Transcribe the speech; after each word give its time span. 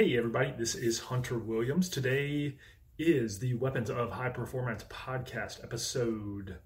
Hey, 0.00 0.16
everybody, 0.16 0.54
this 0.56 0.74
is 0.74 0.98
Hunter 0.98 1.38
Williams. 1.38 1.90
Today 1.90 2.56
is 2.98 3.38
the 3.38 3.52
Weapons 3.52 3.90
of 3.90 4.10
High 4.10 4.30
Performance 4.30 4.82
podcast, 4.84 5.62
episode 5.62 6.56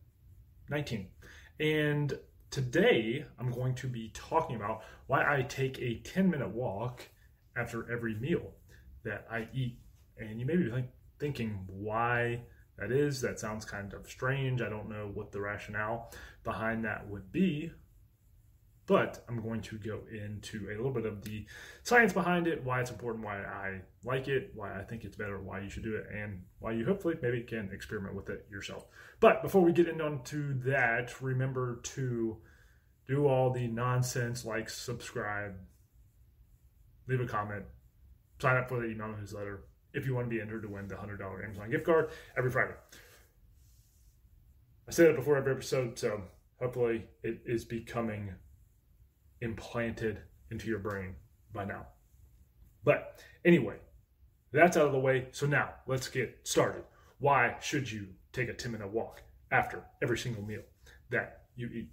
19. 0.70 1.08
And 1.58 2.16
today 2.52 3.26
I'm 3.36 3.50
going 3.50 3.74
to 3.74 3.88
be 3.88 4.12
talking 4.14 4.54
about 4.54 4.84
why 5.08 5.24
I 5.24 5.42
take 5.42 5.80
a 5.80 5.96
10 6.04 6.30
minute 6.30 6.50
walk 6.50 7.08
after 7.56 7.90
every 7.92 8.14
meal 8.14 8.52
that 9.02 9.26
I 9.28 9.48
eat. 9.52 9.80
And 10.16 10.38
you 10.38 10.46
may 10.46 10.54
be 10.54 10.70
think, 10.70 10.86
thinking 11.18 11.64
why 11.66 12.42
that 12.78 12.92
is. 12.92 13.20
That 13.20 13.40
sounds 13.40 13.64
kind 13.64 13.94
of 13.94 14.08
strange. 14.08 14.62
I 14.62 14.68
don't 14.68 14.88
know 14.88 15.10
what 15.12 15.32
the 15.32 15.40
rationale 15.40 16.12
behind 16.44 16.84
that 16.84 17.08
would 17.08 17.32
be 17.32 17.72
but 18.86 19.24
I'm 19.28 19.40
going 19.40 19.62
to 19.62 19.78
go 19.78 20.00
into 20.10 20.68
a 20.68 20.76
little 20.76 20.90
bit 20.90 21.06
of 21.06 21.24
the 21.24 21.46
science 21.82 22.12
behind 22.12 22.46
it, 22.46 22.62
why 22.64 22.80
it's 22.80 22.90
important, 22.90 23.24
why 23.24 23.38
I 23.42 23.80
like 24.04 24.28
it, 24.28 24.52
why 24.54 24.78
I 24.78 24.82
think 24.82 25.04
it's 25.04 25.16
better, 25.16 25.40
why 25.40 25.60
you 25.60 25.70
should 25.70 25.84
do 25.84 25.96
it, 25.96 26.06
and 26.14 26.42
why 26.58 26.72
you 26.72 26.84
hopefully 26.84 27.14
maybe 27.22 27.42
can 27.42 27.70
experiment 27.72 28.14
with 28.14 28.28
it 28.28 28.46
yourself. 28.50 28.86
But 29.20 29.42
before 29.42 29.62
we 29.62 29.72
get 29.72 29.88
into 29.88 30.54
that, 30.64 31.20
remember 31.22 31.80
to 31.82 32.36
do 33.08 33.26
all 33.26 33.50
the 33.50 33.68
nonsense 33.68 34.44
like 34.44 34.68
subscribe, 34.68 35.54
leave 37.08 37.20
a 37.20 37.26
comment, 37.26 37.64
sign 38.40 38.56
up 38.56 38.68
for 38.68 38.80
the 38.80 38.86
email 38.86 39.08
newsletter 39.08 39.64
if 39.94 40.06
you 40.06 40.14
want 40.14 40.26
to 40.28 40.34
be 40.34 40.40
entered 40.40 40.62
to 40.62 40.68
win 40.68 40.88
the 40.88 40.94
$100 40.94 41.44
Amazon 41.44 41.70
gift 41.70 41.84
card 41.84 42.10
every 42.36 42.50
Friday. 42.50 42.74
I 44.86 44.90
say 44.90 45.04
that 45.04 45.16
before 45.16 45.38
every 45.38 45.52
episode, 45.52 45.98
so 45.98 46.22
hopefully 46.60 47.06
it 47.22 47.40
is 47.46 47.64
becoming 47.64 48.34
implanted 49.40 50.20
into 50.50 50.68
your 50.68 50.78
brain 50.78 51.14
by 51.52 51.64
now. 51.64 51.86
But 52.84 53.22
anyway, 53.44 53.76
that's 54.52 54.76
out 54.76 54.86
of 54.86 54.92
the 54.92 54.98
way. 54.98 55.28
So 55.32 55.46
now 55.46 55.70
let's 55.86 56.08
get 56.08 56.38
started. 56.44 56.84
Why 57.18 57.56
should 57.60 57.90
you 57.90 58.08
take 58.32 58.48
a 58.48 58.54
10 58.54 58.72
minute 58.72 58.90
walk 58.90 59.22
after 59.50 59.84
every 60.02 60.18
single 60.18 60.44
meal 60.44 60.62
that 61.10 61.42
you 61.56 61.68
eat? 61.68 61.90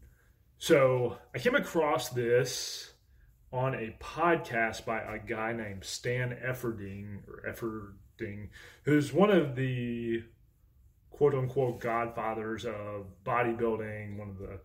So 0.57 1.17
I 1.33 1.39
came 1.39 1.55
across 1.55 2.09
this 2.09 2.93
on 3.51 3.73
a 3.73 3.95
podcast 3.99 4.85
by 4.85 5.01
a 5.01 5.17
guy 5.17 5.53
named 5.53 5.83
Stan 5.83 6.37
Efferding 6.45 7.27
or 7.27 7.43
Efferding, 7.49 8.49
who's 8.83 9.11
one 9.11 9.29
of 9.29 9.55
the 9.55 10.23
quote 11.09 11.33
unquote 11.33 11.79
godfathers 11.79 12.65
of 12.65 13.07
bodybuilding, 13.25 14.17
one 14.17 14.29
of 14.29 14.37
the 14.37 14.59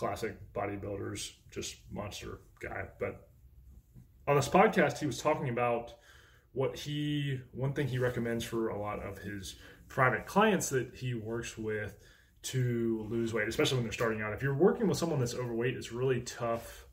classic 0.00 0.34
bodybuilders, 0.54 1.32
just 1.50 1.76
monster 1.92 2.40
guy. 2.58 2.84
But 2.98 3.28
on 4.26 4.34
this 4.34 4.48
podcast, 4.48 4.96
he 4.96 5.04
was 5.04 5.18
talking 5.18 5.50
about 5.50 5.92
what 6.52 6.74
he, 6.74 7.38
one 7.52 7.74
thing 7.74 7.86
he 7.86 7.98
recommends 7.98 8.42
for 8.42 8.70
a 8.70 8.80
lot 8.80 9.02
of 9.02 9.18
his 9.18 9.56
private 9.88 10.24
clients 10.24 10.70
that 10.70 10.94
he 10.94 11.12
works 11.12 11.58
with 11.58 11.98
to 12.44 13.06
lose 13.10 13.34
weight, 13.34 13.46
especially 13.46 13.76
when 13.76 13.84
they're 13.84 13.92
starting 13.92 14.22
out. 14.22 14.32
If 14.32 14.42
you're 14.42 14.54
working 14.54 14.88
with 14.88 14.96
someone 14.96 15.18
that's 15.18 15.34
overweight, 15.34 15.76
it's 15.76 15.92
really 15.92 16.22
tough 16.22 16.86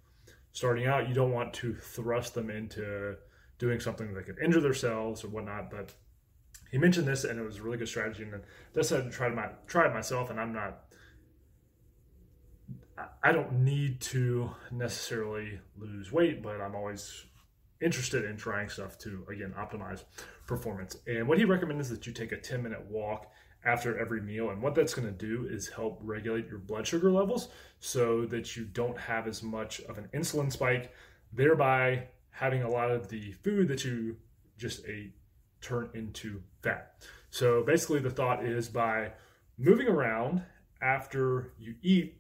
starting 0.52 0.86
out. 0.86 1.08
You 1.08 1.16
don't 1.16 1.32
want 1.32 1.54
to 1.54 1.76
thrust 1.76 2.34
them 2.34 2.50
into 2.50 3.16
doing 3.58 3.80
something 3.80 4.14
that 4.16 4.26
could 4.26 4.38
injure 4.40 4.60
themselves 4.60 5.24
or 5.24 5.30
whatnot. 5.30 5.72
But 5.72 5.94
he 6.72 6.78
mentioned 6.78 7.08
this, 7.08 7.24
and 7.24 7.40
it 7.40 7.44
was 7.44 7.60
a 7.60 7.62
really 7.62 7.78
good 7.78 7.88
strategy. 7.88 8.24
And 8.24 8.44
that's 8.74 8.92
I 8.92 9.00
tried 9.10 9.34
my 9.34 9.48
tried 9.66 9.94
myself, 9.94 10.30
and 10.30 10.42
I'm 10.42 10.52
not 10.52 10.87
I 13.24 13.32
don't 13.32 13.64
need 13.64 14.02
to 14.02 14.50
necessarily 14.72 15.60
lose 15.78 16.12
weight, 16.12 16.42
but 16.42 16.60
I'm 16.62 16.76
always 16.76 17.26
interested 17.80 18.26
in 18.26 18.38
trying 18.38 18.70
stuff 18.70 18.98
to 18.98 19.26
again 19.30 19.54
optimize 19.58 20.04
performance. 20.48 20.98
And 21.06 21.28
what 21.28 21.38
he 21.38 21.46
recommends 21.46 21.92
is 21.92 21.98
that 21.98 22.08
you 22.08 22.14
take 22.14 22.32
a 22.32 22.38
10 22.38 22.64
minute 22.64 22.84
walk 22.90 23.32
after 23.64 24.00
every 24.00 24.22
meal. 24.22 24.50
And 24.50 24.62
what 24.62 24.76
that's 24.76 24.94
going 24.94 25.08
to 25.08 25.14
do 25.14 25.48
is 25.50 25.68
help 25.68 26.00
regulate 26.04 26.48
your 26.48 26.60
blood 26.60 26.88
sugar 26.88 27.12
levels 27.12 27.50
so 27.80 28.26
that 28.28 28.56
you 28.56 28.66
don't 28.66 28.98
have 28.98 29.28
as 29.28 29.44
much 29.44 29.82
of 29.82 29.98
an 29.98 30.10
insulin 30.14 30.52
spike, 30.52 30.94
thereby 31.34 32.08
having 32.32 32.64
a 32.64 32.70
lot 32.70 32.90
of 32.90 33.10
the 33.10 33.34
food 33.44 33.68
that 33.68 33.84
you 33.84 34.16
just 34.58 34.86
ate 34.88 35.14
turn 35.62 35.90
into 35.94 36.42
fat. 36.62 36.94
So 37.30 37.64
basically, 37.64 38.00
the 38.00 38.10
thought 38.10 38.46
is 38.46 38.70
by 38.70 39.12
moving 39.58 39.88
around 39.88 40.44
after 40.82 41.52
you 41.60 41.76
eat 41.82 42.16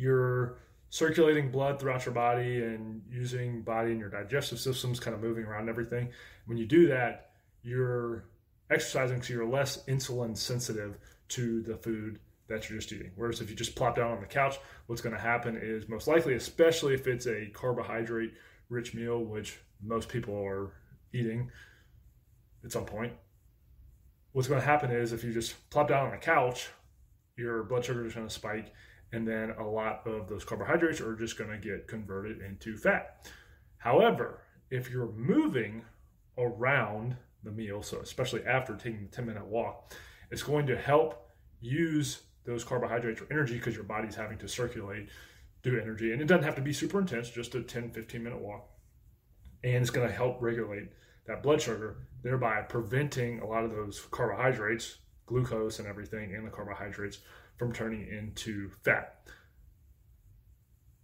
you're 0.00 0.56
circulating 0.88 1.50
blood 1.50 1.78
throughout 1.78 2.04
your 2.04 2.14
body 2.14 2.62
and 2.62 3.02
using 3.08 3.62
body 3.62 3.92
and 3.92 4.00
your 4.00 4.08
digestive 4.08 4.58
systems 4.58 4.98
kind 4.98 5.14
of 5.14 5.22
moving 5.22 5.44
around 5.44 5.68
everything. 5.68 6.08
When 6.46 6.58
you 6.58 6.66
do 6.66 6.88
that, 6.88 7.30
you're 7.62 8.24
exercising 8.70 9.22
so 9.22 9.34
you're 9.34 9.46
less 9.46 9.84
insulin 9.84 10.36
sensitive 10.36 10.98
to 11.28 11.62
the 11.62 11.76
food 11.76 12.18
that 12.48 12.68
you're 12.68 12.78
just 12.78 12.92
eating. 12.92 13.12
Whereas 13.14 13.40
if 13.40 13.50
you 13.50 13.56
just 13.56 13.76
plop 13.76 13.96
down 13.96 14.10
on 14.10 14.20
the 14.20 14.26
couch, 14.26 14.58
what's 14.86 15.02
going 15.02 15.14
to 15.14 15.20
happen 15.20 15.56
is 15.56 15.88
most 15.88 16.08
likely, 16.08 16.34
especially 16.34 16.94
if 16.94 17.06
it's 17.06 17.26
a 17.26 17.46
carbohydrate 17.52 18.32
rich 18.68 18.94
meal, 18.94 19.22
which 19.22 19.60
most 19.84 20.08
people 20.08 20.34
are 20.34 20.72
eating 21.12 21.50
at 22.64 22.72
some 22.72 22.84
point, 22.84 23.12
what's 24.32 24.48
going 24.48 24.60
to 24.60 24.66
happen 24.66 24.90
is 24.90 25.12
if 25.12 25.22
you 25.22 25.32
just 25.32 25.70
plop 25.70 25.88
down 25.88 26.06
on 26.06 26.10
the 26.10 26.16
couch, 26.16 26.68
your 27.36 27.62
blood 27.62 27.84
sugar 27.84 28.04
is 28.06 28.14
going 28.14 28.26
to 28.26 28.34
spike 28.34 28.72
and 29.12 29.26
then 29.26 29.50
a 29.58 29.64
lot 29.64 30.06
of 30.06 30.28
those 30.28 30.44
carbohydrates 30.44 31.00
are 31.00 31.16
just 31.16 31.36
going 31.36 31.50
to 31.50 31.58
get 31.58 31.88
converted 31.88 32.40
into 32.40 32.76
fat. 32.76 33.28
However, 33.78 34.42
if 34.70 34.90
you're 34.90 35.12
moving 35.12 35.84
around 36.38 37.16
the 37.42 37.50
meal, 37.50 37.82
so 37.82 37.98
especially 38.00 38.44
after 38.44 38.74
taking 38.74 39.02
the 39.02 39.08
10 39.16 39.26
minute 39.26 39.46
walk, 39.46 39.94
it's 40.30 40.42
going 40.42 40.66
to 40.66 40.76
help 40.76 41.28
use 41.60 42.22
those 42.44 42.64
carbohydrates 42.64 43.20
for 43.20 43.32
energy 43.32 43.54
because 43.54 43.74
your 43.74 43.84
body's 43.84 44.14
having 44.14 44.38
to 44.38 44.48
circulate, 44.48 45.08
do 45.62 45.78
energy. 45.78 46.12
And 46.12 46.22
it 46.22 46.26
doesn't 46.26 46.44
have 46.44 46.54
to 46.56 46.62
be 46.62 46.72
super 46.72 47.00
intense, 47.00 47.30
just 47.30 47.54
a 47.54 47.62
10, 47.62 47.90
15 47.90 48.22
minute 48.22 48.40
walk. 48.40 48.68
And 49.64 49.76
it's 49.76 49.90
going 49.90 50.08
to 50.08 50.14
help 50.14 50.40
regulate 50.40 50.88
that 51.26 51.42
blood 51.42 51.60
sugar, 51.60 51.96
thereby 52.22 52.62
preventing 52.62 53.40
a 53.40 53.46
lot 53.46 53.64
of 53.64 53.70
those 53.70 54.00
carbohydrates, 54.10 54.98
glucose 55.26 55.78
and 55.78 55.86
everything, 55.86 56.34
and 56.34 56.46
the 56.46 56.50
carbohydrates 56.50 57.18
from 57.60 57.74
turning 57.74 58.08
into 58.08 58.70
fat. 58.82 59.20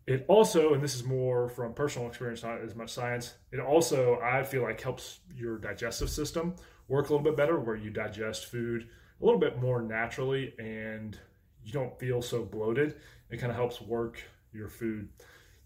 It 0.06 0.24
also, 0.26 0.72
and 0.72 0.82
this 0.82 0.94
is 0.94 1.04
more 1.04 1.50
from 1.50 1.74
personal 1.74 2.08
experience, 2.08 2.42
not 2.42 2.62
as 2.62 2.74
much 2.74 2.90
science, 2.90 3.34
it 3.52 3.60
also, 3.60 4.18
I 4.22 4.42
feel 4.42 4.62
like, 4.62 4.80
helps 4.80 5.20
your 5.34 5.58
digestive 5.58 6.08
system 6.08 6.56
work 6.88 7.10
a 7.10 7.12
little 7.12 7.22
bit 7.22 7.36
better, 7.36 7.60
where 7.60 7.76
you 7.76 7.90
digest 7.90 8.46
food 8.46 8.88
a 9.20 9.24
little 9.24 9.38
bit 9.38 9.60
more 9.60 9.82
naturally 9.82 10.54
and 10.58 11.18
you 11.62 11.74
don't 11.74 12.00
feel 12.00 12.22
so 12.22 12.42
bloated. 12.42 12.96
It 13.28 13.36
kind 13.36 13.50
of 13.50 13.56
helps 13.56 13.82
work 13.82 14.22
your 14.54 14.70
food 14.70 15.10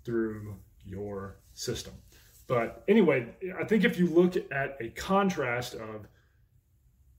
through 0.04 0.56
your 0.84 1.36
system. 1.52 1.94
But 2.48 2.82
anyway, 2.88 3.36
I 3.56 3.62
think 3.62 3.84
if 3.84 3.96
you 3.96 4.08
look 4.08 4.34
at 4.50 4.76
a 4.80 4.88
contrast 4.88 5.74
of 5.74 6.08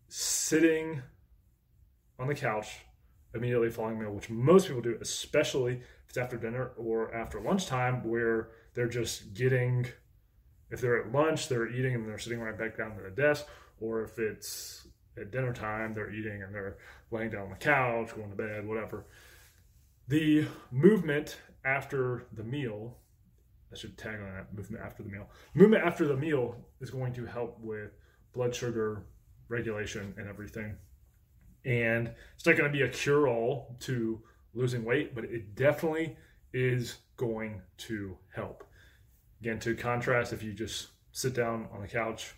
sitting 0.09 1.01
on 2.19 2.27
the 2.27 2.35
couch 2.35 2.67
immediately 3.33 3.69
following 3.69 3.99
meal, 3.99 4.11
which 4.11 4.29
most 4.29 4.67
people 4.67 4.81
do, 4.81 4.97
especially 5.01 5.73
if 5.73 6.09
it's 6.09 6.17
after 6.17 6.37
dinner 6.37 6.71
or 6.77 7.13
after 7.13 7.39
lunchtime, 7.39 8.03
where 8.03 8.49
they're 8.73 8.89
just 8.89 9.33
getting, 9.33 9.87
if 10.69 10.81
they're 10.81 11.01
at 11.01 11.11
lunch, 11.11 11.47
they're 11.47 11.69
eating 11.69 11.95
and 11.95 12.07
they're 12.07 12.19
sitting 12.19 12.39
right 12.39 12.57
back 12.57 12.77
down 12.77 12.95
to 12.95 13.03
the 13.03 13.09
desk, 13.09 13.45
or 13.79 14.03
if 14.03 14.19
it's 14.19 14.87
at 15.17 15.31
dinner 15.31 15.53
time, 15.53 15.93
they're 15.93 16.11
eating 16.11 16.43
and 16.43 16.53
they're 16.53 16.77
laying 17.11 17.29
down 17.29 17.43
on 17.43 17.49
the 17.49 17.55
couch, 17.55 18.15
going 18.15 18.29
to 18.29 18.35
bed, 18.35 18.67
whatever. 18.67 19.05
The 20.07 20.45
movement 20.71 21.37
after 21.63 22.25
the 22.33 22.43
meal, 22.43 22.97
I 23.71 23.77
should 23.77 23.97
tag 23.97 24.19
on 24.19 24.33
that 24.35 24.53
movement 24.53 24.83
after 24.83 25.03
the 25.03 25.09
meal. 25.09 25.29
Movement 25.53 25.85
after 25.85 26.05
the 26.05 26.17
meal 26.17 26.57
is 26.81 26.89
going 26.89 27.13
to 27.13 27.25
help 27.25 27.59
with 27.61 27.91
blood 28.33 28.53
sugar 28.53 29.05
regulation 29.47 30.13
and 30.17 30.27
everything 30.27 30.75
and 31.65 32.11
it's 32.35 32.45
not 32.45 32.57
going 32.57 32.71
to 32.71 32.77
be 32.77 32.83
a 32.83 32.89
cure 32.89 33.27
all 33.27 33.75
to 33.81 34.21
losing 34.53 34.83
weight, 34.83 35.15
but 35.15 35.23
it 35.25 35.55
definitely 35.55 36.17
is 36.53 36.97
going 37.17 37.61
to 37.77 38.17
help. 38.33 38.63
Again, 39.41 39.59
to 39.59 39.75
contrast, 39.75 40.33
if 40.33 40.43
you 40.43 40.53
just 40.53 40.87
sit 41.11 41.33
down 41.33 41.67
on 41.73 41.81
the 41.81 41.87
couch, 41.87 42.35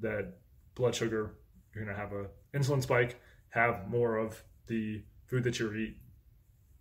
that 0.00 0.34
blood 0.74 0.94
sugar, 0.94 1.36
you're 1.74 1.84
going 1.84 1.94
to 1.94 2.00
have 2.00 2.12
a 2.12 2.26
insulin 2.56 2.82
spike, 2.82 3.20
have 3.50 3.88
more 3.88 4.16
of 4.16 4.42
the 4.66 5.02
food 5.26 5.44
that 5.44 5.58
you 5.58 5.72
eat 5.74 5.96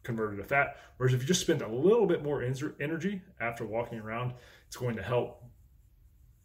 converted 0.03 0.37
to 0.37 0.43
fat. 0.43 0.77
Whereas 0.97 1.13
if 1.13 1.21
you 1.21 1.27
just 1.27 1.41
spend 1.41 1.61
a 1.61 1.67
little 1.67 2.05
bit 2.05 2.23
more 2.23 2.43
energy 2.43 3.21
after 3.39 3.65
walking 3.65 3.99
around, 3.99 4.33
it's 4.67 4.75
going 4.75 4.95
to 4.95 5.03
help 5.03 5.43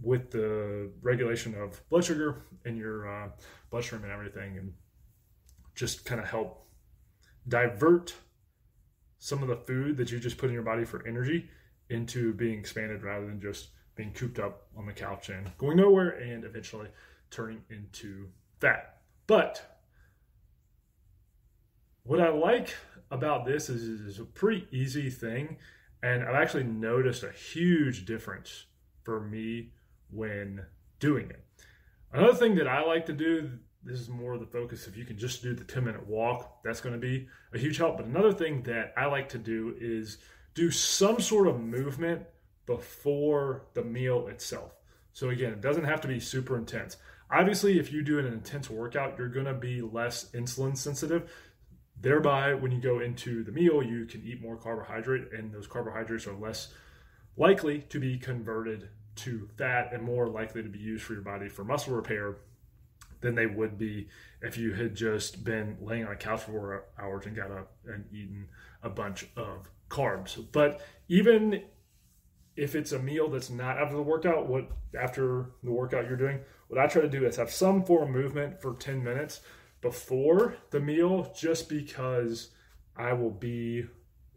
with 0.01 0.31
the 0.31 0.91
regulation 1.03 1.55
of 1.61 1.87
blood 1.89 2.05
sugar 2.05 2.43
in 2.65 2.77
your 2.77 3.09
uh, 3.09 3.29
bloodstream 3.71 4.05
and 4.05 4.13
everything, 4.13 4.57
and 4.57 4.73
just 5.79 6.05
kind 6.05 6.21
of 6.21 6.29
help 6.29 6.67
divert 7.47 8.13
some 9.19 9.43
of 9.43 9.49
the 9.49 9.57
food 9.57 9.97
that 9.97 10.11
you 10.11 10.19
just 10.19 10.37
put 10.37 10.49
in 10.49 10.53
your 10.53 10.65
body 10.65 10.85
for 10.85 11.07
energy 11.07 11.49
into 11.89 12.35
being 12.35 12.59
expanded 12.59 13.05
rather 13.05 13.27
than 13.27 13.41
just 13.41 13.69
being 13.95 14.13
cooped 14.13 14.41
up 14.41 14.67
on 14.77 14.87
the 14.87 14.93
couch 14.93 15.29
and 15.29 15.57
going 15.57 15.77
nowhere 15.77 16.11
and 16.11 16.45
eventually 16.45 16.89
turning 17.31 17.61
into 17.71 18.27
fat. 18.61 18.99
But 19.29 19.81
what 22.03 22.21
I 22.21 22.31
like 22.31 22.75
about 23.13 23.47
this 23.47 23.69
is 23.69 24.05
it's 24.09 24.19
a 24.19 24.25
pretty 24.25 24.67
easy 24.73 25.11
thing. 25.11 25.59
And 26.03 26.25
I've 26.25 26.35
actually 26.35 26.65
noticed 26.65 27.23
a 27.23 27.31
huge 27.31 28.05
difference 28.05 28.67
for 29.05 29.21
me 29.21 29.71
when 30.11 30.65
doing 30.99 31.31
it. 31.31 31.45
Another 32.13 32.35
thing 32.35 32.57
that 32.57 32.67
I 32.67 32.85
like 32.85 33.07
to 33.07 33.13
do, 33.13 33.51
this 33.83 34.01
is 34.01 34.09
more 34.09 34.35
of 34.35 34.41
the 34.41 34.47
focus. 34.47 34.87
If 34.87 34.97
you 34.97 35.05
can 35.05 35.19
just 35.19 35.43
do 35.43 35.55
the 35.55 35.65
10 35.65 35.85
minute 35.85 36.07
walk, 36.07 36.63
that's 36.63 36.81
going 36.81 36.95
to 36.95 37.01
be 37.01 37.29
a 37.53 37.59
huge 37.59 37.79
help. 37.79 37.97
But 37.97 38.07
another 38.07 38.33
thing 38.33 38.63
that 38.65 38.93
I 38.97 39.07
like 39.07 39.29
to 39.31 39.39
do 39.39 39.75
is 39.81 40.19
do 40.55 40.71
some 40.71 41.21
sort 41.21 41.47
of 41.47 41.61
movement 41.61 42.23
before 42.67 43.67
the 43.75 43.83
meal 43.83 44.29
itself. 44.29 44.73
So 45.13 45.31
again, 45.31 45.53
it 45.53 45.61
doesn't 45.61 45.85
have 45.85 46.01
to 46.03 46.09
be 46.09 46.21
super 46.21 46.57
intense. 46.57 46.97
Obviously, 47.31 47.79
if 47.79 47.93
you 47.93 48.03
do 48.03 48.19
an 48.19 48.27
intense 48.27 48.71
workout, 48.71 49.19
you're 49.19 49.29
going 49.29 49.47
to 49.47 49.55
be 49.55 49.81
less 49.81 50.31
insulin 50.33 50.77
sensitive. 50.77 51.31
Thereby, 52.01 52.55
when 52.55 52.73
you 52.73 52.81
go 52.81 53.01
into 53.01 53.43
the 53.43 53.53
meal, 53.53 53.83
you 53.83 54.07
can 54.07 54.23
eat 54.25 54.41
more 54.41 54.57
carbohydrate, 54.57 55.33
and 55.33 55.53
those 55.53 55.67
carbohydrates 55.67 56.27
are 56.27 56.35
less 56.35 56.73
likely 57.37 57.81
to 57.89 57.99
be 57.99 58.19
converted 58.19 58.89
to 59.17 59.49
fat 59.59 59.91
and 59.93 60.03
more 60.03 60.29
likely 60.29 60.63
to 60.63 60.69
be 60.69 60.79
used 60.79 61.05
for 61.05 61.15
your 61.15 61.23
body 61.23 61.49
for 61.49 61.65
muscle 61.65 61.95
repair 61.95 62.37
than 63.21 63.35
they 63.35 63.47
would 63.47 63.79
be 63.79 64.09
if 64.43 64.57
you 64.57 64.73
had 64.73 64.95
just 64.95 65.45
been 65.45 65.77
laying 65.81 66.05
on 66.05 66.13
a 66.13 66.17
couch 66.17 66.43
for 66.43 66.85
hours 66.99 67.27
and 67.27 67.37
got 67.37 67.51
up 67.51 67.73
and 67.87 68.05
eaten 68.13 68.49
a 68.83 68.89
bunch 68.89 69.27
of 69.37 69.69
carbs. 69.89 70.45
But 70.53 70.81
even 71.09 71.63
if 72.57 72.75
it's 72.75 72.93
a 72.93 72.99
meal 72.99 73.29
that's 73.29 73.51
not 73.51 73.79
after 73.79 73.97
the 73.97 74.03
workout, 74.03 74.49
what 74.49 74.71
after 74.99 75.51
the 75.63 75.73
workout 75.73 76.07
you're 76.07 76.17
doing, 76.17 76.41
what 76.69 76.79
I 76.79 76.87
try 76.87 77.03
to 77.03 77.09
do 77.09 77.27
is 77.27 77.37
have 77.37 77.51
some 77.51 77.85
form 77.85 78.09
of 78.09 78.23
movement 78.23 78.61
for 78.61 78.75
10 78.75 79.03
minutes 79.03 79.41
before 79.81 80.57
the 80.71 80.81
meal 80.81 81.33
just 81.37 81.69
because 81.69 82.51
I 82.97 83.13
will 83.13 83.31
be 83.31 83.85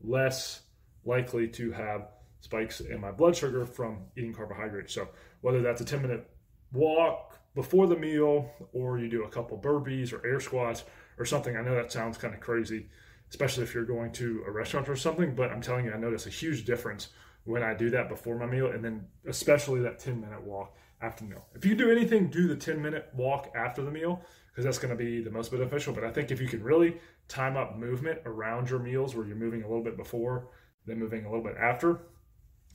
less 0.01 0.62
likely 1.04 1.48
to 1.48 1.72
have 1.72 2.10
spikes 2.42 2.80
in 2.80 3.00
my 3.00 3.12
blood 3.12 3.36
sugar 3.36 3.66
from 3.66 4.04
eating 4.16 4.33
carbohydrates. 4.33 4.94
So 4.94 5.10
whether 5.42 5.62
that's 5.62 5.81
a 5.81 5.86
10 5.86 6.01
minute 6.01 6.30
walk 6.71 7.39
before 7.56 7.88
the 7.88 7.95
meal 7.95 8.50
or 8.73 8.97
you 8.97 9.09
do 9.09 9.23
a 9.23 9.29
couple 9.29 9.57
burpees 9.57 10.13
or 10.13 10.25
air 10.25 10.39
squats 10.39 10.83
or 11.18 11.25
something, 11.25 11.56
I 11.57 11.62
know 11.62 11.75
that 11.75 11.91
sounds 11.91 12.18
kind 12.18 12.33
of 12.33 12.39
crazy, 12.39 12.88
especially 13.29 13.63
if 13.63 13.73
you're 13.73 13.85
going 13.85 14.12
to 14.13 14.44
a 14.47 14.51
restaurant 14.51 14.88
or 14.88 14.95
something, 14.95 15.35
but 15.35 15.51
I'm 15.51 15.62
telling 15.62 15.85
you, 15.85 15.94
I 15.94 15.97
notice 15.97 16.25
a 16.27 16.29
huge 16.29 16.65
difference 16.65 17.09
when 17.44 17.63
I 17.63 17.73
do 17.73 17.89
that 17.89 18.07
before 18.07 18.38
my 18.38 18.45
meal 18.45 18.68
and 18.68 18.83
then 18.83 19.06
especially 19.27 19.81
that 19.81 20.00
10 20.00 20.21
minute 20.21 20.44
walk 20.44 20.75
after 21.01 21.23
the 21.23 21.31
meal. 21.31 21.45
If 21.56 21.65
you 21.65 21.75
do 21.75 21.91
anything, 21.91 22.29
do 22.29 22.47
the 22.47 22.56
10 22.56 22.81
minute 22.81 23.09
walk 23.15 23.51
after 23.56 23.83
the 23.83 23.91
meal 23.91 24.21
because 24.51 24.65
that's 24.65 24.77
going 24.77 24.95
to 24.95 25.03
be 25.03 25.21
the 25.21 25.31
most 25.31 25.51
beneficial. 25.51 25.94
But 25.94 26.03
I 26.03 26.12
think 26.12 26.31
if 26.31 26.39
you 26.39 26.47
can 26.47 26.63
really 26.63 26.97
time 27.27 27.57
up 27.57 27.77
movement 27.77 28.19
around 28.25 28.69
your 28.69 28.79
meals 28.79 29.15
where 29.15 29.25
you're 29.25 29.35
moving 29.35 29.63
a 29.63 29.68
little 29.68 29.83
bit 29.83 29.97
before, 29.97 30.50
then 30.85 31.00
moving 31.00 31.25
a 31.25 31.29
little 31.29 31.44
bit 31.44 31.56
after, 31.57 32.01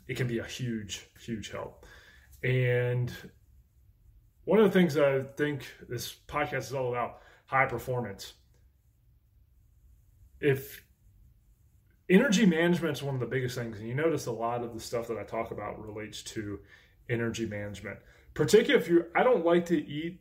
it 0.08 0.16
can 0.16 0.26
be 0.26 0.38
a 0.38 0.44
huge, 0.44 1.08
huge 1.20 1.50
help. 1.50 1.84
And 2.42 3.12
one 4.46 4.60
of 4.60 4.64
the 4.64 4.70
things 4.70 4.96
I 4.96 5.22
think 5.36 5.66
this 5.88 6.16
podcast 6.26 6.58
is 6.58 6.72
all 6.72 6.90
about 6.90 7.18
high 7.46 7.66
performance. 7.66 8.32
If 10.40 10.84
energy 12.08 12.46
management 12.46 12.96
is 12.96 13.02
one 13.02 13.14
of 13.14 13.20
the 13.20 13.26
biggest 13.26 13.56
things, 13.56 13.78
and 13.78 13.88
you 13.88 13.94
notice 13.94 14.26
a 14.26 14.32
lot 14.32 14.62
of 14.62 14.72
the 14.72 14.80
stuff 14.80 15.08
that 15.08 15.18
I 15.18 15.24
talk 15.24 15.50
about 15.50 15.84
relates 15.84 16.22
to 16.22 16.60
energy 17.10 17.44
management. 17.44 17.98
Particularly 18.34 18.82
if 18.84 18.88
you, 18.88 19.06
I 19.16 19.24
don't 19.24 19.44
like 19.44 19.66
to 19.66 19.84
eat 19.84 20.20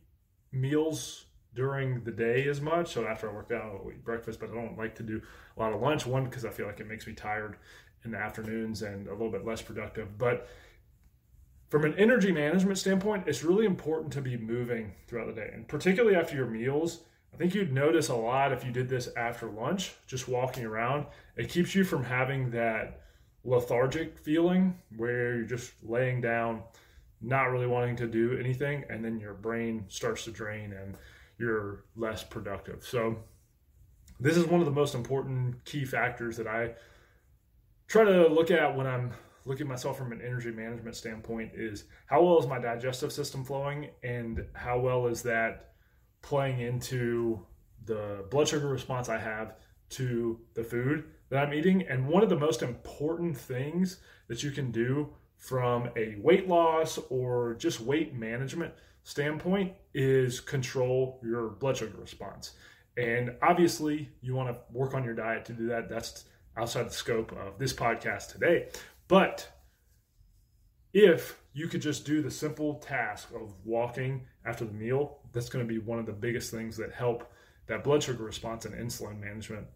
meals 0.50 1.26
during 1.54 2.02
the 2.02 2.10
day 2.10 2.48
as 2.48 2.60
much. 2.60 2.94
So 2.94 3.06
after 3.06 3.30
I 3.30 3.32
work 3.32 3.52
out, 3.52 3.62
I'll 3.62 3.90
eat 3.92 4.04
breakfast, 4.04 4.40
but 4.40 4.50
I 4.50 4.54
don't 4.54 4.76
like 4.76 4.96
to 4.96 5.04
do 5.04 5.22
a 5.56 5.60
lot 5.60 5.72
of 5.72 5.80
lunch. 5.80 6.04
One, 6.04 6.24
because 6.24 6.44
I 6.44 6.50
feel 6.50 6.66
like 6.66 6.80
it 6.80 6.88
makes 6.88 7.06
me 7.06 7.12
tired 7.12 7.56
in 8.04 8.10
the 8.10 8.18
afternoons 8.18 8.82
and 8.82 9.06
a 9.06 9.12
little 9.12 9.30
bit 9.30 9.44
less 9.44 9.62
productive. 9.62 10.18
But 10.18 10.48
from 11.68 11.84
an 11.84 11.94
energy 11.94 12.30
management 12.30 12.78
standpoint, 12.78 13.24
it's 13.26 13.42
really 13.42 13.66
important 13.66 14.12
to 14.12 14.20
be 14.20 14.36
moving 14.36 14.92
throughout 15.06 15.26
the 15.26 15.40
day. 15.40 15.50
And 15.52 15.66
particularly 15.66 16.16
after 16.16 16.36
your 16.36 16.46
meals, 16.46 17.00
I 17.34 17.36
think 17.36 17.54
you'd 17.54 17.72
notice 17.72 18.08
a 18.08 18.14
lot 18.14 18.52
if 18.52 18.64
you 18.64 18.72
did 18.72 18.88
this 18.88 19.08
after 19.16 19.46
lunch, 19.46 19.94
just 20.06 20.28
walking 20.28 20.64
around. 20.64 21.06
It 21.36 21.48
keeps 21.48 21.74
you 21.74 21.84
from 21.84 22.04
having 22.04 22.50
that 22.52 23.02
lethargic 23.44 24.16
feeling 24.18 24.78
where 24.96 25.36
you're 25.36 25.44
just 25.44 25.72
laying 25.82 26.20
down, 26.20 26.62
not 27.20 27.50
really 27.50 27.66
wanting 27.66 27.96
to 27.96 28.06
do 28.06 28.38
anything, 28.38 28.84
and 28.88 29.04
then 29.04 29.18
your 29.18 29.34
brain 29.34 29.84
starts 29.88 30.24
to 30.24 30.30
drain 30.30 30.72
and 30.72 30.96
you're 31.38 31.84
less 31.96 32.24
productive. 32.24 32.84
So, 32.84 33.16
this 34.18 34.36
is 34.36 34.46
one 34.46 34.60
of 34.60 34.66
the 34.66 34.72
most 34.72 34.94
important 34.94 35.62
key 35.66 35.84
factors 35.84 36.38
that 36.38 36.46
I 36.46 36.70
try 37.86 38.04
to 38.04 38.28
look 38.28 38.50
at 38.50 38.74
when 38.74 38.86
I'm 38.86 39.12
looking 39.46 39.66
at 39.66 39.70
myself 39.70 39.96
from 39.96 40.12
an 40.12 40.20
energy 40.20 40.50
management 40.50 40.96
standpoint 40.96 41.52
is 41.54 41.84
how 42.06 42.22
well 42.22 42.38
is 42.38 42.46
my 42.46 42.58
digestive 42.58 43.12
system 43.12 43.44
flowing 43.44 43.88
and 44.02 44.44
how 44.52 44.78
well 44.78 45.06
is 45.06 45.22
that 45.22 45.72
playing 46.20 46.60
into 46.60 47.40
the 47.84 48.24
blood 48.30 48.48
sugar 48.48 48.68
response 48.68 49.08
I 49.08 49.18
have 49.18 49.54
to 49.90 50.40
the 50.54 50.64
food 50.64 51.04
that 51.30 51.46
I'm 51.46 51.54
eating. 51.54 51.86
And 51.88 52.08
one 52.08 52.22
of 52.22 52.28
the 52.28 52.38
most 52.38 52.62
important 52.62 53.36
things 53.36 54.00
that 54.28 54.42
you 54.42 54.50
can 54.50 54.72
do 54.72 55.08
from 55.36 55.88
a 55.96 56.16
weight 56.18 56.48
loss 56.48 56.98
or 57.08 57.54
just 57.54 57.80
weight 57.80 58.14
management 58.14 58.74
standpoint 59.04 59.72
is 59.94 60.40
control 60.40 61.20
your 61.22 61.50
blood 61.50 61.76
sugar 61.76 61.96
response. 61.98 62.52
And 62.96 63.34
obviously, 63.42 64.08
you 64.22 64.34
want 64.34 64.48
to 64.48 64.56
work 64.72 64.94
on 64.94 65.04
your 65.04 65.14
diet 65.14 65.44
to 65.44 65.52
do 65.52 65.66
that. 65.68 65.88
That's 65.88 66.24
outside 66.56 66.86
the 66.86 66.94
scope 66.94 67.32
of 67.32 67.58
this 67.58 67.72
podcast 67.72 68.32
today. 68.32 68.68
But 69.08 69.48
if 70.92 71.38
you 71.52 71.68
could 71.68 71.82
just 71.82 72.04
do 72.04 72.22
the 72.22 72.30
simple 72.30 72.74
task 72.74 73.30
of 73.34 73.54
walking 73.64 74.26
after 74.44 74.64
the 74.64 74.72
meal, 74.72 75.18
that's 75.32 75.48
going 75.48 75.66
to 75.66 75.68
be 75.68 75.78
one 75.78 75.98
of 75.98 76.06
the 76.06 76.12
biggest 76.12 76.50
things 76.50 76.76
that 76.76 76.92
help 76.92 77.30
that 77.66 77.82
blood 77.82 78.02
sugar 78.02 78.22
response 78.22 78.64
and 78.64 78.74
insulin 78.74 79.20
management, 79.20 79.66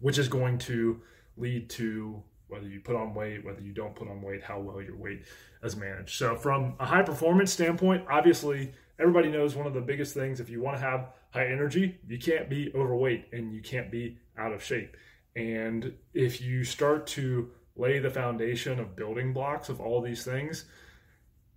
which 0.00 0.18
is 0.18 0.28
going 0.28 0.58
to 0.58 1.00
lead 1.36 1.70
to 1.70 2.22
whether 2.48 2.66
you 2.68 2.80
put 2.80 2.96
on 2.96 3.14
weight, 3.14 3.44
whether 3.44 3.60
you 3.60 3.72
don't 3.72 3.94
put 3.94 4.08
on 4.08 4.20
weight, 4.20 4.42
how 4.42 4.60
well 4.60 4.82
your 4.82 4.96
weight 4.96 5.22
is 5.62 5.76
managed. 5.76 6.16
So, 6.16 6.36
from 6.36 6.74
a 6.78 6.84
high 6.84 7.02
performance 7.02 7.52
standpoint, 7.52 8.04
obviously, 8.08 8.72
everybody 8.98 9.28
knows 9.30 9.54
one 9.54 9.66
of 9.66 9.74
the 9.74 9.80
biggest 9.80 10.14
things 10.14 10.40
if 10.40 10.48
you 10.48 10.60
want 10.60 10.76
to 10.76 10.80
have 10.80 11.10
high 11.30 11.46
energy, 11.46 11.98
you 12.06 12.18
can't 12.18 12.48
be 12.48 12.70
overweight 12.74 13.26
and 13.32 13.52
you 13.52 13.60
can't 13.60 13.90
be 13.90 14.18
out 14.38 14.52
of 14.52 14.62
shape. 14.62 14.96
And 15.34 15.94
if 16.12 16.40
you 16.40 16.64
start 16.64 17.06
to 17.08 17.50
lay 17.76 17.98
the 17.98 18.10
foundation 18.10 18.78
of 18.78 18.96
building 18.96 19.32
blocks 19.32 19.68
of 19.68 19.80
all 19.80 20.00
these 20.00 20.24
things, 20.24 20.66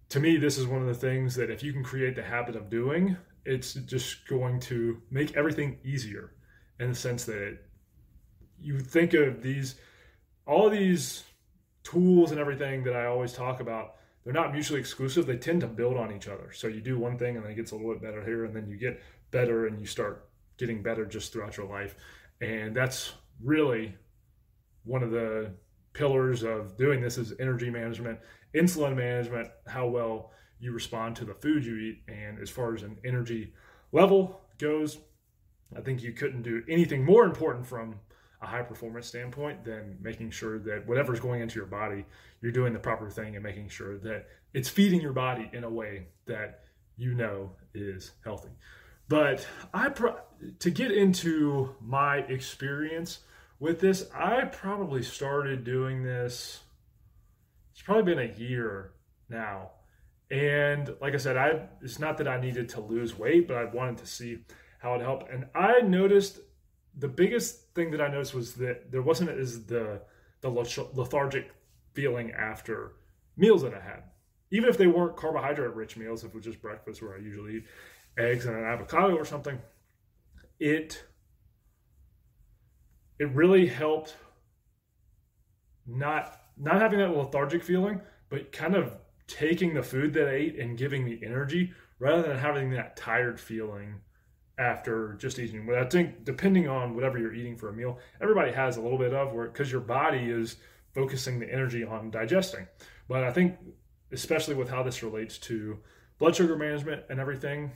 to 0.10 0.20
me, 0.20 0.38
this 0.38 0.58
is 0.58 0.66
one 0.66 0.82
of 0.82 0.88
the 0.88 0.94
things 0.94 1.36
that 1.36 1.50
if 1.50 1.62
you 1.62 1.74
can 1.74 1.84
create 1.84 2.16
the 2.16 2.24
habit 2.24 2.56
of 2.56 2.70
doing, 2.70 3.18
it's 3.46 3.74
just 3.74 4.28
going 4.28 4.60
to 4.62 5.02
make 5.12 5.36
everything 5.36 5.78
easier 5.84 6.34
in 6.80 6.90
the 6.90 6.96
sense 6.96 7.26
that 7.26 7.58
you 8.60 8.80
think 8.80 9.14
of 9.14 9.42
these, 9.42 9.76
all 10.46 10.70
these 10.70 11.24
tools 11.84 12.32
and 12.32 12.40
everything 12.40 12.84
that 12.84 12.96
I 12.96 13.06
always 13.06 13.34
talk 13.34 13.60
about, 13.60 13.96
they're 14.24 14.34
not 14.34 14.54
mutually 14.54 14.80
exclusive. 14.80 15.26
They 15.26 15.38
tend 15.38 15.62
to 15.62 15.68
build 15.68 15.98
on 15.98 16.14
each 16.16 16.28
other. 16.28 16.52
So 16.54 16.68
you 16.68 16.82
do 16.82 16.98
one 16.98 17.18
thing 17.18 17.36
and 17.36 17.46
then 17.46 17.52
it 17.52 17.56
gets 17.56 17.72
a 17.72 17.76
little 17.76 17.94
bit 17.94 18.02
better 18.02 18.24
here, 18.24 18.46
and 18.46 18.56
then 18.56 18.68
you 18.68 18.78
get 18.78 19.02
better 19.32 19.68
and 19.68 19.80
you 19.80 19.86
start 19.86 20.30
getting 20.58 20.82
better 20.82 21.06
just 21.06 21.32
throughout 21.32 21.58
your 21.58 21.68
life. 21.68 21.96
And 22.42 22.76
that's 22.76 23.14
really 23.42 23.96
one 24.84 25.04
of 25.04 25.12
the 25.12 25.54
pillars 25.98 26.44
of 26.44 26.78
doing 26.78 27.02
this 27.02 27.18
is 27.18 27.34
energy 27.40 27.70
management, 27.70 28.20
insulin 28.54 28.96
management, 28.96 29.50
how 29.66 29.88
well 29.88 30.32
you 30.60 30.72
respond 30.72 31.16
to 31.16 31.26
the 31.26 31.34
food 31.34 31.66
you 31.66 31.76
eat. 31.78 32.04
And 32.08 32.40
as 32.40 32.50
far 32.50 32.76
as 32.76 32.84
an 32.84 32.98
energy 33.04 33.54
level 33.92 34.42
goes, 34.60 35.00
I 35.76 35.82
think 35.82 36.04
you 36.04 36.14
couldn't 36.14 36.44
do 36.44 36.64
anything 36.70 37.04
more 37.04 37.26
important 37.26 37.66
from 37.66 37.96
a 38.42 38.46
high 38.46 38.62
performance 38.62 39.08
standpoint 39.08 39.66
than 39.66 39.98
making 40.00 40.30
sure 40.30 40.60
that 40.60 40.88
whatever's 40.88 41.20
going 41.20 41.42
into 41.42 41.56
your 41.56 41.66
body, 41.66 42.06
you're 42.42 42.52
doing 42.52 42.74
the 42.74 42.80
proper 42.80 43.10
thing 43.10 43.36
and 43.36 43.44
making 43.44 43.68
sure 43.68 43.98
that 43.98 44.28
it's 44.54 44.70
feeding 44.70 45.02
your 45.02 45.14
body 45.14 45.50
in 45.52 45.64
a 45.64 45.70
way 45.70 46.08
that 46.28 46.62
you 46.96 47.16
know 47.16 47.52
is 47.74 48.12
healthy. 48.24 48.52
But 49.10 49.48
I 49.74 49.90
to 50.60 50.70
get 50.70 50.92
into 50.92 51.76
my 51.82 52.18
experience 52.18 53.20
with 53.60 53.80
this, 53.80 54.10
I 54.14 54.46
probably 54.46 55.04
started 55.04 55.64
doing 55.64 56.04
this. 56.04 56.62
It's 57.72 57.82
probably 57.82 58.14
been 58.16 58.30
a 58.30 58.34
year 58.38 58.94
now. 59.30 59.72
And 60.30 60.96
like 61.00 61.14
I 61.14 61.18
said, 61.18 61.38
I 61.38 61.68
it's 61.82 62.00
not 62.00 62.18
that 62.18 62.28
I 62.28 62.40
needed 62.40 62.70
to 62.70 62.82
lose 62.82 63.18
weight, 63.18 63.48
but 63.48 63.58
I 63.58 63.66
wanted 63.66 63.98
to 64.00 64.08
see 64.08 64.40
how 64.80 64.96
it 64.96 65.02
helped. 65.02 65.32
And 65.32 65.46
I 65.56 65.82
noticed 65.82 66.40
the 66.98 67.08
biggest 67.08 67.74
thing 67.76 67.92
that 67.92 68.02
I 68.02 68.08
noticed 68.10 68.34
was 68.34 68.54
that 68.56 68.92
there 68.92 69.02
wasn't 69.02 69.30
as 69.30 69.66
the 69.66 70.02
the 70.42 70.50
lethargic 70.50 71.52
feeling 71.94 72.32
after 72.32 72.94
meals 73.38 73.62
that 73.64 73.74
I 73.74 73.80
had. 73.80 74.04
even 74.52 74.70
if 74.70 74.78
they 74.78 74.88
weren't 74.88 75.18
carbohydrate 75.18 75.74
rich 75.76 75.98
meals, 75.98 76.24
if 76.24 76.30
it 76.30 76.36
was 76.36 76.46
just 76.46 76.62
breakfast 76.62 77.02
where 77.02 77.16
I 77.16 77.20
usually 77.20 77.58
eat 77.58 77.66
eggs 78.18 78.46
and 78.46 78.56
an 78.56 78.64
avocado 78.64 79.16
or 79.16 79.26
something, 79.26 79.60
it 80.60 81.04
it 83.20 83.30
really 83.34 83.68
helped 83.68 84.16
not 85.86 86.42
not 86.58 86.82
having 86.82 87.00
that 87.00 87.16
lethargic 87.16 87.64
feeling, 87.64 88.02
but 88.30 88.52
kind 88.52 88.76
of 88.76 88.94
taking 89.28 89.74
the 89.74 89.84
food 89.84 90.14
that 90.14 90.28
I 90.28 90.32
ate 90.32 90.60
and 90.60 90.78
giving 90.78 91.06
me 91.06 91.20
energy 91.24 91.74
rather 92.00 92.24
than 92.24 92.38
having 92.38 92.72
that 92.72 92.98
tired 92.98 93.40
feeling 93.40 94.02
after 94.58 95.14
just 95.14 95.38
eating. 95.38 95.66
But 95.66 95.78
I 95.78 95.86
think 95.86 96.24
depending 96.24 96.68
on 96.68 96.96
whatever 96.96 97.20
you're 97.20 97.34
eating 97.34 97.58
for 97.58 97.70
a 97.70 97.74
meal, 97.74 98.00
everybody 98.22 98.52
has 98.52 98.78
a 98.78 98.82
little 98.82 98.98
bit 98.98 99.14
of 99.14 99.34
where 99.34 99.48
because 99.48 99.72
your 99.72 99.82
body 99.82 100.30
is 100.30 100.58
focusing 100.96 101.40
the 101.40 101.52
energy 101.52 101.84
on 101.84 102.10
digesting. 102.10 102.68
But 103.08 103.24
I 103.24 103.32
think 103.32 103.58
especially 104.12 104.56
with 104.56 104.70
how 104.70 104.84
this 104.84 105.04
relates 105.04 105.38
to 105.38 105.78
blood 106.18 106.36
sugar 106.36 106.56
management 106.56 107.04
and 107.10 107.20
everything, 107.20 107.72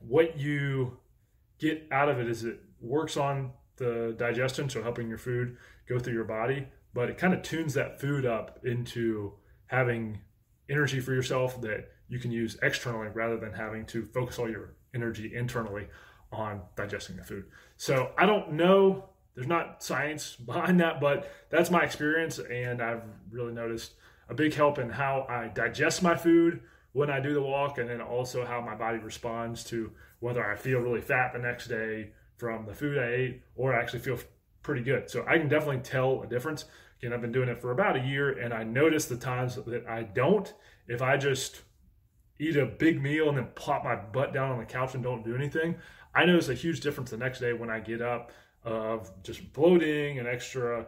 what 0.00 0.38
you 0.38 0.98
get 1.58 1.86
out 1.90 2.08
of 2.08 2.18
it 2.18 2.28
is 2.28 2.44
it 2.44 2.60
works 2.80 3.16
on 3.16 3.52
the 3.78 4.14
digestion, 4.18 4.68
so 4.68 4.82
helping 4.82 5.08
your 5.08 5.18
food 5.18 5.56
go 5.88 5.98
through 5.98 6.12
your 6.12 6.24
body, 6.24 6.68
but 6.94 7.08
it 7.08 7.18
kind 7.18 7.34
of 7.34 7.42
tunes 7.42 7.74
that 7.74 8.00
food 8.00 8.26
up 8.26 8.60
into 8.64 9.32
having 9.66 10.20
energy 10.68 11.00
for 11.00 11.12
yourself 11.12 11.60
that 11.60 11.88
you 12.08 12.18
can 12.18 12.30
use 12.30 12.58
externally 12.62 13.08
rather 13.08 13.38
than 13.38 13.52
having 13.52 13.86
to 13.86 14.04
focus 14.04 14.38
all 14.38 14.50
your 14.50 14.74
energy 14.94 15.34
internally 15.34 15.86
on 16.32 16.62
digesting 16.76 17.16
the 17.16 17.24
food. 17.24 17.44
So 17.76 18.10
I 18.18 18.26
don't 18.26 18.52
know, 18.52 19.10
there's 19.34 19.46
not 19.46 19.82
science 19.82 20.36
behind 20.46 20.80
that, 20.80 21.00
but 21.00 21.30
that's 21.50 21.70
my 21.70 21.82
experience, 21.82 22.38
and 22.38 22.82
I've 22.82 23.02
really 23.30 23.52
noticed 23.52 23.92
a 24.28 24.34
big 24.34 24.54
help 24.54 24.78
in 24.78 24.90
how 24.90 25.26
I 25.28 25.48
digest 25.48 26.02
my 26.02 26.14
food 26.14 26.60
when 26.92 27.10
I 27.10 27.20
do 27.20 27.34
the 27.34 27.42
walk, 27.42 27.78
and 27.78 27.88
then 27.88 28.00
also 28.00 28.44
how 28.44 28.60
my 28.60 28.74
body 28.74 28.98
responds 28.98 29.62
to 29.64 29.92
whether 30.20 30.44
I 30.44 30.56
feel 30.56 30.80
really 30.80 31.00
fat 31.00 31.32
the 31.32 31.38
next 31.38 31.68
day 31.68 32.10
from 32.38 32.64
the 32.64 32.74
food 32.74 32.96
I 32.96 33.12
ate 33.12 33.42
or 33.54 33.74
I 33.74 33.80
actually 33.80 33.98
feel 34.00 34.18
pretty 34.62 34.82
good. 34.82 35.10
So 35.10 35.24
I 35.28 35.38
can 35.38 35.48
definitely 35.48 35.82
tell 35.82 36.22
a 36.22 36.26
difference. 36.26 36.64
Again, 36.98 37.12
I've 37.12 37.20
been 37.20 37.32
doing 37.32 37.48
it 37.48 37.60
for 37.60 37.70
about 37.70 37.96
a 37.96 38.00
year, 38.00 38.38
and 38.38 38.52
I 38.52 38.64
notice 38.64 39.04
the 39.04 39.16
times 39.16 39.56
that 39.56 39.86
I 39.86 40.02
don't. 40.02 40.52
If 40.88 41.00
I 41.00 41.16
just 41.16 41.62
eat 42.40 42.56
a 42.56 42.66
big 42.66 43.00
meal 43.00 43.28
and 43.28 43.38
then 43.38 43.48
plop 43.54 43.84
my 43.84 43.94
butt 43.94 44.32
down 44.32 44.50
on 44.50 44.58
the 44.58 44.64
couch 44.64 44.94
and 44.94 45.02
don't 45.02 45.24
do 45.24 45.34
anything, 45.34 45.76
I 46.14 46.24
notice 46.24 46.48
a 46.48 46.54
huge 46.54 46.80
difference 46.80 47.10
the 47.10 47.16
next 47.16 47.40
day 47.40 47.52
when 47.52 47.70
I 47.70 47.80
get 47.80 48.00
up 48.02 48.32
of 48.64 49.10
just 49.22 49.52
bloating 49.52 50.18
and 50.18 50.26
extra 50.26 50.86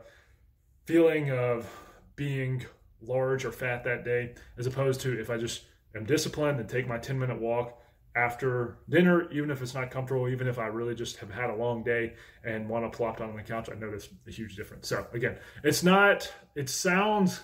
feeling 0.84 1.30
of 1.30 1.68
being 2.16 2.64
large 3.02 3.44
or 3.44 3.52
fat 3.52 3.84
that 3.84 4.04
day, 4.04 4.34
as 4.58 4.66
opposed 4.66 5.00
to 5.02 5.18
if 5.18 5.30
I 5.30 5.36
just 5.36 5.64
am 5.94 6.04
disciplined 6.04 6.60
and 6.60 6.68
take 6.68 6.88
my 6.88 6.98
10 6.98 7.18
minute 7.18 7.40
walk 7.40 7.79
after 8.14 8.78
dinner, 8.88 9.30
even 9.30 9.50
if 9.50 9.62
it's 9.62 9.74
not 9.74 9.90
comfortable, 9.90 10.28
even 10.28 10.48
if 10.48 10.58
I 10.58 10.66
really 10.66 10.94
just 10.94 11.16
have 11.18 11.30
had 11.30 11.50
a 11.50 11.54
long 11.54 11.84
day 11.84 12.14
and 12.44 12.68
want 12.68 12.90
to 12.90 12.96
plop 12.96 13.18
down 13.18 13.30
on 13.30 13.36
the 13.36 13.42
couch, 13.42 13.68
I 13.70 13.74
notice 13.74 14.08
a 14.26 14.30
huge 14.30 14.56
difference. 14.56 14.88
So 14.88 15.06
again, 15.12 15.38
it's 15.62 15.82
not, 15.82 16.32
it 16.54 16.68
sounds 16.68 17.40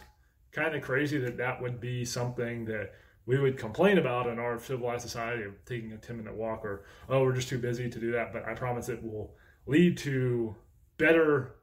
kind 0.52 0.74
of 0.74 0.82
crazy 0.82 1.18
that 1.18 1.36
that 1.36 1.62
would 1.62 1.80
be 1.80 2.04
something 2.04 2.64
that 2.66 2.94
we 3.26 3.38
would 3.38 3.58
complain 3.58 3.98
about 3.98 4.26
in 4.26 4.38
our 4.38 4.58
civilized 4.58 5.02
society 5.02 5.44
of 5.44 5.52
taking 5.64 5.92
a 5.92 5.98
10 5.98 6.16
minute 6.16 6.34
walk 6.34 6.64
or, 6.64 6.84
oh, 7.08 7.22
we're 7.22 7.34
just 7.34 7.48
too 7.48 7.58
busy 7.58 7.88
to 7.88 7.98
do 7.98 8.12
that. 8.12 8.32
But 8.32 8.44
I 8.46 8.54
promise 8.54 8.88
it 8.88 9.02
will 9.02 9.34
lead 9.66 9.98
to 9.98 10.54
better 10.98 11.56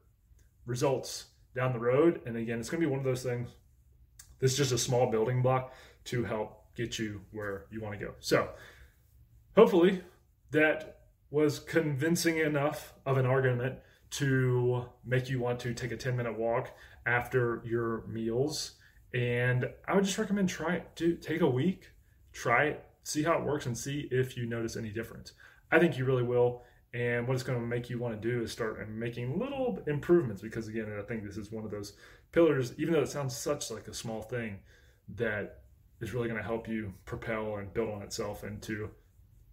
results 0.66 1.26
down 1.56 1.74
the 1.74 1.80
road. 1.80 2.22
And 2.26 2.38
again, 2.38 2.60
it's 2.60 2.70
going 2.70 2.82
to 2.82 2.88
be 2.88 2.92
one 2.92 3.00
of 3.00 3.06
those 3.06 3.24
things 3.24 3.50
this 4.44 4.52
is 4.52 4.58
just 4.58 4.72
a 4.74 4.78
small 4.78 5.10
building 5.10 5.42
block 5.42 5.74
to 6.04 6.26
help 6.26 6.66
get 6.76 7.00
you 7.00 7.22
where 7.32 7.66
you 7.72 7.80
want 7.80 7.98
to 7.98 8.06
go. 8.06 8.14
So, 8.20 8.50
hopefully, 9.56 10.02
that 10.52 11.00
was 11.32 11.60
convincing 11.60 12.38
enough 12.38 12.94
of 13.06 13.18
an 13.18 13.26
argument 13.26 13.80
to 14.12 14.86
make 15.04 15.30
you 15.30 15.40
want 15.40 15.60
to 15.60 15.74
take 15.74 15.92
a 15.92 15.98
10 15.98 16.16
minute 16.16 16.38
walk 16.38 16.72
after 17.06 17.62
your 17.66 18.06
meals. 18.08 18.74
And 19.14 19.70
I 19.88 19.96
would 19.96 20.06
just 20.06 20.18
recommend 20.18 20.50
try 20.50 20.76
it. 20.76 20.88
Do 20.96 21.16
take 21.16 21.42
a 21.42 21.50
week, 21.50 21.90
try 22.32 22.66
it, 22.66 22.86
see 23.04 23.24
how 23.24 23.38
it 23.40 23.44
works, 23.44 23.66
and 23.66 23.78
see 23.78 24.08
if 24.12 24.38
you 24.38 24.46
notice 24.46 24.76
any 24.76 24.90
difference. 24.90 25.34
I 25.72 25.80
think 25.80 25.98
you 25.98 26.06
really 26.06 26.24
will. 26.24 26.64
And 26.94 27.28
what 27.28 27.34
it's 27.34 27.44
going 27.44 27.60
to 27.60 27.66
make 27.66 27.90
you 27.90 27.98
want 27.98 28.22
to 28.22 28.30
do 28.30 28.44
is 28.44 28.52
start 28.52 28.88
making 28.88 29.40
little 29.40 29.82
improvements 29.88 30.44
because, 30.44 30.68
again, 30.68 30.96
I 31.00 31.02
think 31.02 31.24
this 31.24 31.38
is 31.38 31.52
one 31.52 31.66
of 31.66 31.72
those 31.72 31.94
pillars, 32.32 32.74
even 32.78 32.94
though 32.94 33.02
it 33.02 33.10
sounds 33.10 33.36
such 33.36 33.72
like 33.72 33.88
a 33.88 33.94
small 33.94 34.22
thing, 34.22 34.60
that 35.16 35.62
is 36.02 36.14
really 36.14 36.28
going 36.28 36.40
to 36.40 36.48
help 36.48 36.68
you 36.68 36.94
propel 37.06 37.56
and 37.56 37.74
build 37.74 37.90
on 37.90 38.04
itself 38.04 38.44
into 38.44 38.92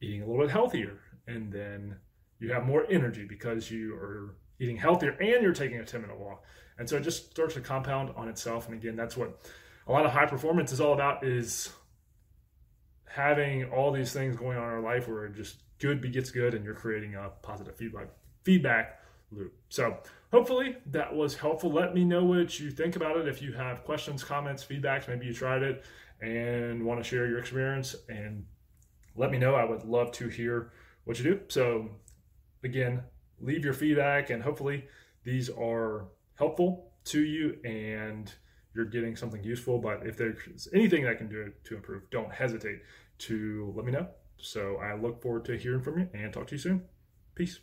eating 0.00 0.22
a 0.22 0.26
little 0.26 0.42
bit 0.42 0.50
healthier. 0.50 0.98
And 1.26 1.52
then 1.52 1.96
you 2.38 2.52
have 2.52 2.64
more 2.64 2.86
energy 2.90 3.24
because 3.28 3.70
you 3.70 3.94
are 3.94 4.36
eating 4.58 4.76
healthier 4.76 5.16
and 5.20 5.42
you're 5.42 5.52
taking 5.52 5.78
a 5.78 5.84
10 5.84 6.02
minute 6.02 6.18
walk. 6.18 6.42
And 6.78 6.88
so 6.88 6.96
it 6.96 7.02
just 7.02 7.30
starts 7.30 7.54
to 7.54 7.60
compound 7.60 8.10
on 8.16 8.28
itself. 8.28 8.66
And 8.66 8.74
again, 8.74 8.96
that's 8.96 9.16
what 9.16 9.38
a 9.86 9.92
lot 9.92 10.06
of 10.06 10.12
high 10.12 10.26
performance 10.26 10.72
is 10.72 10.80
all 10.80 10.94
about 10.94 11.24
is 11.24 11.70
having 13.06 13.64
all 13.70 13.90
these 13.90 14.12
things 14.12 14.36
going 14.36 14.56
on 14.56 14.64
in 14.64 14.70
our 14.70 14.80
life 14.80 15.08
where 15.08 15.28
just 15.28 15.56
good 15.78 16.00
begets 16.00 16.30
good 16.30 16.54
and 16.54 16.64
you're 16.64 16.74
creating 16.74 17.16
a 17.16 17.30
positive 17.42 17.76
feedback 17.76 18.08
feedback 18.44 19.00
loop. 19.30 19.52
So 19.68 19.98
hopefully 20.32 20.76
that 20.86 21.14
was 21.14 21.36
helpful. 21.36 21.72
Let 21.72 21.94
me 21.94 22.04
know 22.04 22.24
what 22.24 22.58
you 22.58 22.70
think 22.70 22.96
about 22.96 23.16
it. 23.16 23.28
If 23.28 23.42
you 23.42 23.52
have 23.52 23.84
questions, 23.84 24.24
comments, 24.24 24.64
feedbacks, 24.64 25.08
maybe 25.08 25.26
you 25.26 25.34
tried 25.34 25.62
it 25.62 25.84
and 26.20 26.84
want 26.84 27.00
to 27.00 27.04
share 27.04 27.26
your 27.26 27.38
experience 27.38 27.96
and 28.08 28.44
let 29.20 29.30
me 29.30 29.36
know. 29.36 29.54
I 29.54 29.64
would 29.64 29.84
love 29.84 30.12
to 30.12 30.28
hear 30.28 30.72
what 31.04 31.18
you 31.18 31.24
do. 31.24 31.40
So 31.48 31.90
again, 32.64 33.02
leave 33.38 33.64
your 33.64 33.74
feedback 33.74 34.30
and 34.30 34.42
hopefully 34.42 34.86
these 35.24 35.50
are 35.50 36.06
helpful 36.36 36.92
to 37.04 37.20
you 37.20 37.58
and 37.62 38.32
you're 38.74 38.86
getting 38.86 39.14
something 39.14 39.44
useful. 39.44 39.78
But 39.78 40.06
if 40.06 40.16
there's 40.16 40.68
anything 40.72 41.06
I 41.06 41.14
can 41.14 41.28
do 41.28 41.52
to 41.64 41.76
improve, 41.76 42.08
don't 42.10 42.32
hesitate 42.32 42.80
to 43.18 43.74
let 43.76 43.84
me 43.84 43.92
know. 43.92 44.08
So 44.38 44.76
I 44.76 44.94
look 44.94 45.20
forward 45.20 45.44
to 45.44 45.58
hearing 45.58 45.82
from 45.82 45.98
you 45.98 46.08
and 46.14 46.32
talk 46.32 46.46
to 46.46 46.54
you 46.54 46.58
soon. 46.58 46.82
Peace. 47.34 47.60